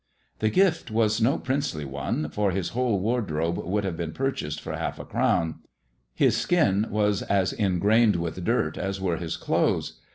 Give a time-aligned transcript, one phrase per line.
[0.39, 4.75] The gift was no princely one, for his whole wardrobe could have been purchased for
[4.75, 5.59] half a crown.
[6.15, 9.99] His skin was as ingrained with dirt as were his clothes.